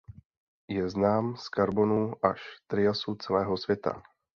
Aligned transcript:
Je 0.67 0.89
znám 0.89 1.35
z 1.37 1.45
karbonu 1.49 2.13
až 2.25 2.41
triasu 2.67 3.15
celého 3.15 3.57
světa. 3.57 4.01